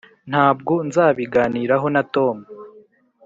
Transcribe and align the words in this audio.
ntabwo 0.29 0.73
nzabiganiraho 0.87 1.87
na 1.95 2.03
tom. 2.13 2.35